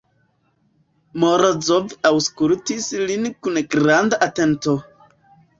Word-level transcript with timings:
Morozov 1.23 1.93
aŭskultis 2.11 2.89
lin 3.11 3.31
kun 3.45 3.63
granda 3.75 4.23
atento. 4.31 4.79